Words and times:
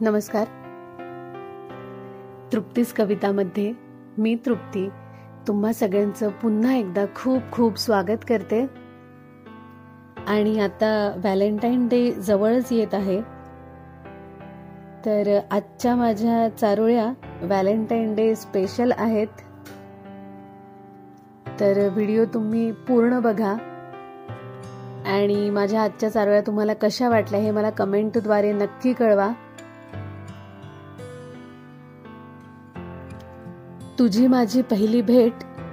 नमस्कार. 0.00 0.44
तृप्तीस 2.52 2.92
कवितामध्ये 2.92 3.72
मी 4.18 4.36
तृप्ती. 4.46 4.88
तुम्हा 5.46 5.72
सगळ्यांचं 5.72 6.30
पुन्हा 6.30 6.74
एकदा 6.74 7.04
खूप 7.14 7.42
खूप 7.52 7.78
स्वागत 7.78 8.18
करते. 8.28 8.66
आणि 10.26 10.60
आता 10.60 11.14
व्हॅलेंटाईन 11.16 11.88
डे 11.88 12.12
जवळच 12.12 12.72
येत 12.72 12.94
आहे. 12.94 13.20
तर 15.06 15.38
आजच्या 15.50 15.96
माझ्या 15.96 16.48
चारोळ्या 16.48 17.12
व्हॅलेंटाईन 17.42 18.14
डे 18.14 18.34
स्पेशल 18.34 18.92
आहेत. 18.98 19.28
तर 21.60 21.88
व्हिडिओ 21.88 22.24
तुम्ही 22.34 22.72
पूर्ण 22.72 23.20
बघा. 23.20 23.54
आणि 25.06 25.50
माझ्या 25.50 25.82
आजच्या 25.82 26.08
चारोळ्या 26.08 26.40
तुम्हाला 26.40 26.74
कशा 26.74 27.08
वाटल्या 27.08 27.40
हे 27.40 27.50
मला 27.50 27.70
कमेंटद्वारे 27.70 28.52
नक्की 28.52 28.92
कळवा. 28.92 29.30
तुझी 33.98 34.26
माझी 34.26 34.62
पहिली 34.62 35.02
भेट 35.02 35.32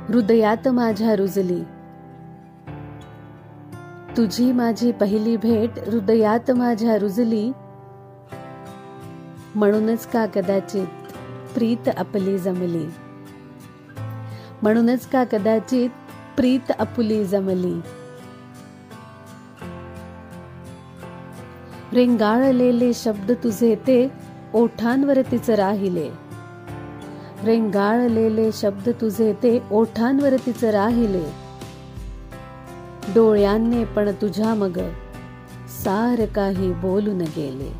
हृदयात 0.09 0.67
माझ्या 0.67 1.15
रुजली. 1.15 1.63
तुझी 4.17 4.51
माझी 4.51 4.91
पहिली 4.91 5.37
भेट 5.37 5.69
हृदयात 5.89 6.51
माझ्या 6.51 6.97
रुजली. 6.97 7.51
म्हणूनच 9.55 10.07
का 10.07 10.25
कदाचित 10.25 10.87
प्रीत 11.53 11.89
आपली 11.97 12.37
जमली? 12.37 12.85
म्हणूनच 14.61 15.07
का 15.07 15.23
कदाचित 15.23 15.89
प्रीत 16.37 16.71
आपली 16.79 17.25
जमली? 17.25 17.81
रेंगाळलेले 21.93 22.93
शब्द 22.93 23.31
तुझे 23.31 23.75
ते 23.75 24.11
ओठांवर 24.53 25.21
तिचं 25.21 25.53
राहिले. 25.53 26.24
रेंगाळलेले 27.45 28.51
शब्द 28.51 28.89
तुझे 28.89 29.33
ते 29.33 29.59
ओठांवर 29.71 30.35
तिचे 30.45 30.71
राहिले. 30.71 31.23
डोळ्यांने 33.15 33.85
पण 33.85 34.11
तुझ्या 34.11 34.53
मग 34.53 34.79
सार 35.83 36.25
काही 36.25 36.71
बोलून 36.73 37.21
गेले. 37.21 37.71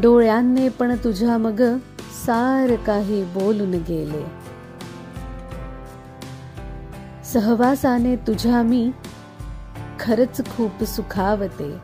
डोळ्यांने 0.00 0.68
पण 0.68 0.96
तुझ्या 1.04 1.38
मग 1.38 1.62
सार 2.26 2.74
काही 2.76 3.22
बोलून 3.24 3.70
गेले. 3.70 4.24
सहवासाने 7.24 8.16
तुझ्या 8.16 8.62
मी 8.62 8.90
खरच 10.00 10.56
खूप 10.56 10.84
सुखावते. 10.84 11.76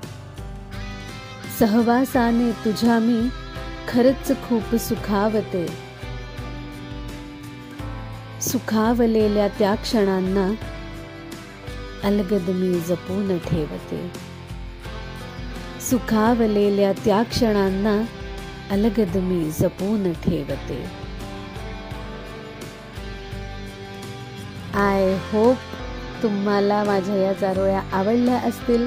सहवासाने 1.58 2.50
तुझ्या 2.50 2.98
मी 2.98 3.28
खरच 3.88 4.28
खूप 4.28 4.74
सुखावते. 4.76 5.89
सुखावलेल्या 8.42 9.48
त्या 9.48 9.74
क्षणांना 9.74 10.52
अलगद 12.04 12.50
मी 12.50 12.80
जपून 12.80 13.38
ठेवते. 13.38 14.12
सुखावलेल्या 15.90 16.92
त्या 16.92 17.22
क्षणांना 17.22 18.02
अलगद 18.70 19.16
मी 19.16 19.50
जपून 19.50 20.12
ठेवते. 20.12 20.84
आय 24.74 25.18
होप 25.32 25.56
तुम्हाला 26.22 26.84
माझ्या 26.84 27.16
या 27.16 27.32
चारोळ्या 27.32 27.82
आवडल्या 27.92 28.38
असतील. 28.38 28.86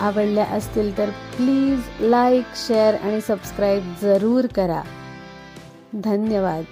आवडल्या 0.00 0.44
असतील 0.44 0.98
तर 0.98 1.10
प्लीज 1.10 1.80
लाईक 2.00 2.44
शेअर 2.56 2.94
आणि 2.94 3.20
सबस्क्राईब 3.20 3.94
जरूर 4.02 4.46
करा. 4.46 4.82
धन्यवाद. 5.94 6.64